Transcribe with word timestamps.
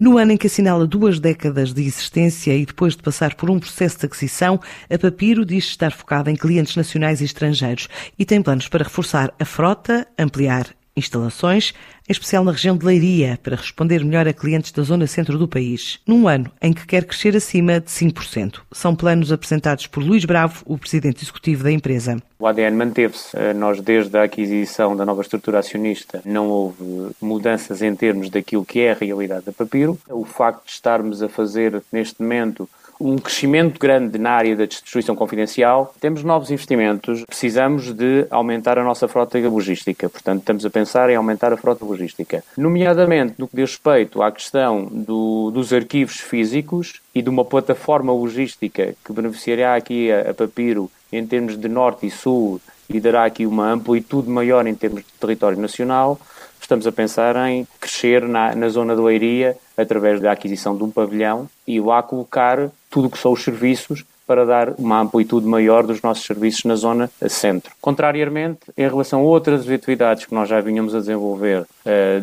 No 0.00 0.16
ano 0.16 0.32
em 0.32 0.36
que 0.38 0.46
assinala 0.46 0.86
duas 0.86 1.20
décadas 1.20 1.74
de 1.74 1.82
existência 1.82 2.56
e 2.56 2.64
depois 2.64 2.96
de 2.96 3.02
passar 3.02 3.34
por 3.34 3.50
um 3.50 3.60
processo 3.60 3.98
de 3.98 4.06
aquisição, 4.06 4.58
a 4.88 4.98
Papiro 4.98 5.44
diz 5.44 5.64
estar 5.64 5.92
focada 5.92 6.30
em 6.30 6.36
clientes 6.36 6.74
nacionais 6.74 7.20
e 7.20 7.26
estrangeiros 7.26 7.86
e 8.18 8.24
tem 8.24 8.40
planos 8.40 8.66
para 8.66 8.84
reforçar 8.84 9.30
a 9.38 9.44
frota, 9.44 10.08
ampliar 10.18 10.68
instalações, 10.96 11.72
em 12.08 12.12
especial 12.12 12.44
na 12.44 12.52
região 12.52 12.76
de 12.76 12.84
Leiria, 12.84 13.38
para 13.42 13.56
responder 13.56 14.04
melhor 14.04 14.26
a 14.26 14.32
clientes 14.32 14.72
da 14.72 14.82
zona 14.82 15.06
centro 15.06 15.38
do 15.38 15.48
país, 15.48 16.00
num 16.06 16.26
ano 16.26 16.50
em 16.60 16.72
que 16.72 16.86
quer 16.86 17.04
crescer 17.04 17.36
acima 17.36 17.80
de 17.80 17.90
5%. 17.90 18.60
São 18.72 18.94
planos 18.94 19.32
apresentados 19.32 19.86
por 19.86 20.02
Luís 20.02 20.24
Bravo, 20.24 20.62
o 20.66 20.76
presidente 20.76 21.22
executivo 21.22 21.64
da 21.64 21.70
empresa. 21.70 22.16
O 22.38 22.46
ADN 22.46 22.76
manteve-se. 22.76 23.36
Eh, 23.36 23.52
nós, 23.52 23.80
desde 23.80 24.16
a 24.16 24.24
aquisição 24.24 24.96
da 24.96 25.04
nova 25.04 25.22
estrutura 25.22 25.58
acionista, 25.58 26.22
não 26.24 26.48
houve 26.48 27.12
mudanças 27.20 27.82
em 27.82 27.94
termos 27.94 28.30
daquilo 28.30 28.64
que 28.64 28.80
é 28.80 28.92
a 28.92 28.94
realidade 28.94 29.44
da 29.44 29.52
Papiro. 29.52 29.98
O 30.08 30.24
facto 30.24 30.64
de 30.64 30.72
estarmos 30.72 31.22
a 31.22 31.28
fazer, 31.28 31.82
neste 31.92 32.22
momento, 32.22 32.68
um 33.00 33.16
crescimento 33.16 33.78
grande 33.78 34.18
na 34.18 34.30
área 34.30 34.54
da 34.54 34.66
distribuição 34.66 35.16
confidencial, 35.16 35.94
temos 35.98 36.22
novos 36.22 36.50
investimentos, 36.50 37.24
precisamos 37.24 37.92
de 37.92 38.26
aumentar 38.30 38.78
a 38.78 38.84
nossa 38.84 39.08
frota 39.08 39.38
logística, 39.38 40.08
portanto 40.08 40.40
estamos 40.40 40.66
a 40.66 40.70
pensar 40.70 41.08
em 41.08 41.16
aumentar 41.16 41.52
a 41.52 41.56
frota 41.56 41.84
logística. 41.84 42.44
Nomeadamente 42.56 43.34
no 43.38 43.48
que 43.48 43.56
diz 43.56 43.70
respeito 43.70 44.22
à 44.22 44.30
questão 44.30 44.84
do, 44.84 45.50
dos 45.50 45.72
arquivos 45.72 46.20
físicos 46.20 47.00
e 47.14 47.22
de 47.22 47.30
uma 47.30 47.44
plataforma 47.44 48.12
logística 48.12 48.94
que 49.04 49.12
beneficiará 49.12 49.76
aqui 49.76 50.12
a, 50.12 50.30
a 50.30 50.34
Papiro 50.34 50.90
em 51.10 51.26
termos 51.26 51.56
de 51.56 51.68
norte 51.68 52.06
e 52.06 52.10
sul 52.10 52.60
e 52.88 53.00
dará 53.00 53.24
aqui 53.24 53.46
uma 53.46 53.70
amplitude 53.70 54.28
maior 54.28 54.66
em 54.66 54.74
termos 54.74 55.00
de 55.00 55.12
território 55.18 55.58
nacional, 55.58 56.18
estamos 56.60 56.86
a 56.86 56.92
pensar 56.92 57.36
em 57.48 57.66
crescer 57.80 58.22
na, 58.28 58.54
na 58.54 58.68
zona 58.68 58.94
de 58.94 59.00
Leiria 59.00 59.56
através 59.80 60.20
da 60.20 60.32
aquisição 60.32 60.76
de 60.76 60.84
um 60.84 60.90
pavilhão 60.90 61.48
e 61.66 61.80
lá 61.80 62.02
colocar 62.02 62.70
tudo 62.90 63.08
o 63.08 63.10
que 63.10 63.18
são 63.18 63.32
os 63.32 63.42
serviços 63.42 64.04
para 64.30 64.44
dar 64.46 64.74
uma 64.78 65.00
amplitude 65.00 65.44
maior 65.44 65.84
dos 65.84 66.00
nossos 66.02 66.24
serviços 66.24 66.64
na 66.64 66.76
zona 66.76 67.10
centro. 67.28 67.72
Contrariamente, 67.80 68.60
em 68.78 68.88
relação 68.88 69.18
a 69.18 69.24
outras 69.24 69.68
atividades 69.68 70.24
que 70.24 70.32
nós 70.32 70.48
já 70.48 70.60
vinhamos 70.60 70.94
a 70.94 71.00
desenvolver 71.00 71.62
uh, 71.62 71.66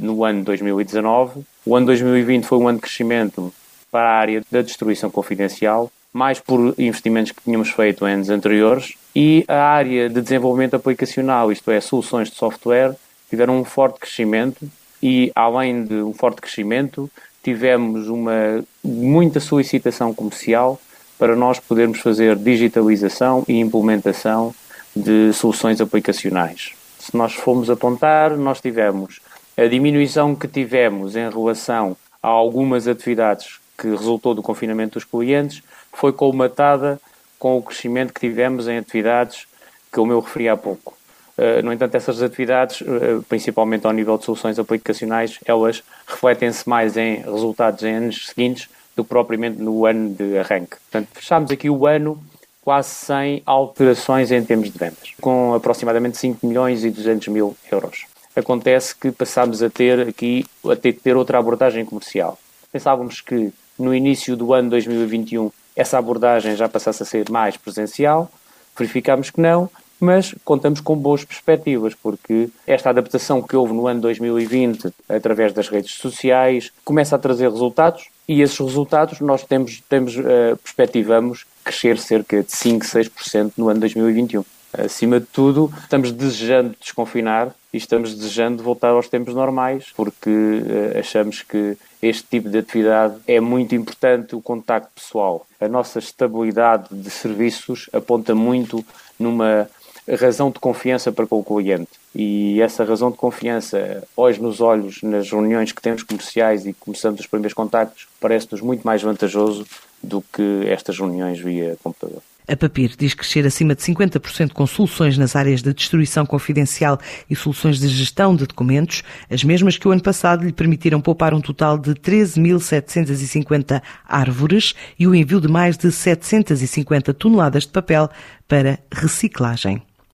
no 0.00 0.22
ano 0.22 0.44
2019, 0.44 1.40
o 1.64 1.74
ano 1.74 1.86
2020 1.86 2.44
foi 2.44 2.58
um 2.58 2.68
ano 2.68 2.76
de 2.76 2.82
crescimento 2.82 3.50
para 3.90 4.06
a 4.10 4.16
área 4.16 4.42
da 4.50 4.60
distribuição 4.60 5.10
confidencial, 5.10 5.90
mais 6.12 6.38
por 6.38 6.74
investimentos 6.76 7.32
que 7.32 7.42
tínhamos 7.42 7.70
feito 7.70 8.06
em 8.06 8.12
anos 8.12 8.28
anteriores, 8.28 8.94
e 9.16 9.44
a 9.48 9.62
área 9.62 10.10
de 10.10 10.20
desenvolvimento 10.20 10.74
aplicacional, 10.74 11.50
isto 11.50 11.70
é, 11.70 11.80
soluções 11.80 12.28
de 12.28 12.36
software, 12.36 12.94
tiveram 13.30 13.58
um 13.58 13.64
forte 13.64 14.00
crescimento 14.00 14.68
e, 15.02 15.32
além 15.34 15.84
de 15.84 15.94
um 15.94 16.12
forte 16.12 16.42
crescimento, 16.42 17.10
tivemos 17.44 18.08
uma 18.08 18.64
muita 18.82 19.38
solicitação 19.38 20.14
comercial 20.14 20.80
para 21.18 21.36
nós 21.36 21.60
podermos 21.60 22.00
fazer 22.00 22.36
digitalização 22.36 23.44
e 23.46 23.60
implementação 23.60 24.54
de 24.96 25.30
soluções 25.34 25.80
aplicacionais. 25.80 26.72
Se 26.98 27.14
nós 27.14 27.34
formos 27.34 27.68
apontar, 27.68 28.34
nós 28.36 28.62
tivemos 28.62 29.20
a 29.56 29.66
diminuição 29.66 30.34
que 30.34 30.48
tivemos 30.48 31.14
em 31.14 31.28
relação 31.28 31.94
a 32.22 32.28
algumas 32.28 32.88
atividades 32.88 33.60
que 33.76 33.88
resultou 33.88 34.34
do 34.34 34.42
confinamento 34.42 34.94
dos 34.94 35.04
clientes 35.04 35.62
foi 35.92 36.12
colmatada 36.12 36.98
com 37.38 37.58
o 37.58 37.62
crescimento 37.62 38.14
que 38.14 38.20
tivemos 38.20 38.66
em 38.66 38.78
atividades 38.78 39.46
que 39.92 39.98
eu 39.98 40.20
referi 40.20 40.48
há 40.48 40.56
pouco. 40.56 40.96
Eh, 41.36 41.62
no 41.62 41.72
entanto, 41.72 41.94
essas 41.96 42.22
atividades, 42.22 42.82
eh, 42.82 43.20
principalmente 43.28 43.86
ao 43.86 43.92
nível 43.92 44.16
de 44.16 44.24
soluções 44.24 44.58
aplicacionais, 44.58 45.38
elas 45.44 45.82
refletem-se 46.06 46.68
mais 46.68 46.96
em 46.96 47.16
resultados 47.16 47.82
em 47.82 47.94
anos 47.94 48.26
seguintes 48.28 48.68
do 48.94 49.02
que 49.02 49.08
propriamente 49.08 49.60
no 49.60 49.84
ano 49.84 50.14
de 50.14 50.38
arranque. 50.38 50.76
Portanto, 50.90 51.08
fechámos 51.12 51.50
aqui 51.50 51.68
o 51.68 51.86
ano 51.86 52.22
quase 52.62 52.88
sem 52.90 53.42
alterações 53.44 54.30
em 54.30 54.42
termos 54.42 54.70
de 54.70 54.78
vendas, 54.78 55.12
com 55.20 55.52
aproximadamente 55.52 56.16
5 56.16 56.46
milhões 56.46 56.84
e 56.84 56.90
200 56.90 57.28
mil 57.28 57.56
euros. 57.70 58.06
Acontece 58.34 58.94
que 58.96 59.12
passámos 59.12 59.62
a 59.62 59.68
ter 59.68 60.08
aqui, 60.08 60.46
a 60.64 60.74
ter 60.74 60.94
ter 60.94 61.16
outra 61.16 61.38
abordagem 61.38 61.84
comercial. 61.84 62.38
Pensávamos 62.72 63.20
que 63.20 63.52
no 63.78 63.94
início 63.94 64.36
do 64.36 64.54
ano 64.54 64.70
2021 64.70 65.50
essa 65.76 65.98
abordagem 65.98 66.56
já 66.56 66.68
passasse 66.68 67.02
a 67.02 67.06
ser 67.06 67.28
mais 67.30 67.56
presencial, 67.56 68.30
verificámos 68.76 69.30
que 69.30 69.40
não, 69.40 69.68
mas 70.00 70.34
contamos 70.44 70.80
com 70.80 70.96
boas 70.96 71.24
perspectivas, 71.24 71.94
porque 71.94 72.48
esta 72.66 72.90
adaptação 72.90 73.40
que 73.40 73.56
houve 73.56 73.72
no 73.72 73.86
ano 73.86 74.00
2020, 74.00 74.92
através 75.08 75.52
das 75.52 75.68
redes 75.68 75.94
sociais, 75.94 76.72
começa 76.84 77.16
a 77.16 77.18
trazer 77.18 77.50
resultados 77.50 78.08
e 78.28 78.42
esses 78.42 78.58
resultados 78.58 79.20
nós 79.20 79.42
temos, 79.44 79.82
temos 79.88 80.16
uh, 80.16 80.56
perspectivamos 80.62 81.46
crescer 81.62 81.98
cerca 81.98 82.42
de 82.42 82.52
5, 82.52 82.84
6% 82.84 83.52
no 83.56 83.68
ano 83.68 83.80
2021. 83.80 84.44
Acima 84.76 85.20
de 85.20 85.26
tudo, 85.26 85.72
estamos 85.82 86.10
desejando 86.10 86.74
desconfinar 86.80 87.54
e 87.72 87.76
estamos 87.76 88.12
desejando 88.14 88.62
voltar 88.62 88.90
aos 88.90 89.08
tempos 89.08 89.32
normais, 89.32 89.92
porque 89.94 90.30
uh, 90.30 90.98
achamos 90.98 91.42
que 91.42 91.76
este 92.02 92.24
tipo 92.24 92.48
de 92.48 92.58
atividade 92.58 93.14
é 93.26 93.40
muito 93.40 93.74
importante 93.74 94.34
o 94.34 94.42
contacto 94.42 94.90
pessoal. 94.94 95.46
A 95.60 95.68
nossa 95.68 95.98
estabilidade 95.98 96.88
de 96.90 97.08
serviços 97.08 97.88
aponta 97.92 98.34
muito 98.34 98.84
numa 99.18 99.68
razão 100.12 100.50
de 100.50 100.58
confiança 100.58 101.10
para 101.10 101.26
com 101.26 101.40
o 101.40 101.44
cliente. 101.44 101.88
E 102.14 102.60
essa 102.60 102.84
razão 102.84 103.10
de 103.10 103.16
confiança, 103.16 104.06
olhos 104.16 104.38
nos 104.38 104.60
olhos, 104.60 105.02
nas 105.02 105.30
reuniões 105.30 105.72
que 105.72 105.82
temos 105.82 106.02
comerciais 106.02 106.66
e 106.66 106.72
começamos 106.72 107.20
os 107.20 107.26
primeiros 107.26 107.54
contactos, 107.54 108.06
parece-nos 108.20 108.60
muito 108.60 108.82
mais 108.82 109.02
vantajoso 109.02 109.66
do 110.02 110.20
que 110.20 110.64
estas 110.66 110.98
reuniões 110.98 111.40
via 111.40 111.76
computador. 111.82 112.22
A 112.46 112.54
Papir 112.54 112.94
diz 112.98 113.14
crescer 113.14 113.46
acima 113.46 113.74
de 113.74 113.82
50% 113.82 114.52
com 114.52 114.66
soluções 114.66 115.16
nas 115.16 115.34
áreas 115.34 115.62
de 115.62 115.72
destruição 115.72 116.26
confidencial 116.26 116.98
e 117.28 117.34
soluções 117.34 117.78
de 117.78 117.88
gestão 117.88 118.36
de 118.36 118.46
documentos, 118.46 119.02
as 119.30 119.42
mesmas 119.42 119.78
que 119.78 119.88
o 119.88 119.90
ano 119.90 120.02
passado 120.02 120.44
lhe 120.44 120.52
permitiram 120.52 121.00
poupar 121.00 121.32
um 121.32 121.40
total 121.40 121.78
de 121.78 121.94
13.750 121.94 123.80
árvores 124.06 124.74
e 124.98 125.06
o 125.06 125.14
envio 125.14 125.40
de 125.40 125.48
mais 125.48 125.78
de 125.78 125.90
750 125.90 127.14
toneladas 127.14 127.62
de 127.62 127.72
papel 127.72 128.10
para 128.46 128.78
reciclagem. 128.92 129.82